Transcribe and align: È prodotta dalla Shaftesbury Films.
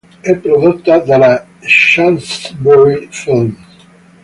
È 0.19 0.35
prodotta 0.35 0.97
dalla 0.97 1.45
Shaftesbury 1.59 3.07
Films. 3.11 3.55